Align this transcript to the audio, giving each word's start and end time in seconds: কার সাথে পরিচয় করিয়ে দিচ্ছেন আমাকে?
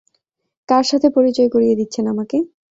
কার 0.69 0.83
সাথে 0.83 1.07
পরিচয় 1.15 1.49
করিয়ে 1.53 1.77
দিচ্ছেন 1.79 2.05
আমাকে? 2.13 2.37